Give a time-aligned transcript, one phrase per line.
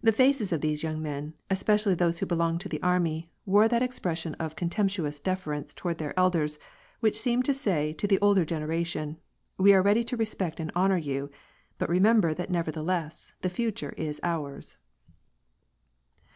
[0.00, 3.82] The faces of these young men, especially those who belonged to the army, wore that
[3.82, 6.60] expression of con Itinptuous deference toward their elders,
[7.00, 9.16] which seemed to say to the older generation:"
[9.58, 11.30] We are ready to respect and honor Jon,
[11.80, 14.76] but^ remember that nevertheless the future is ours."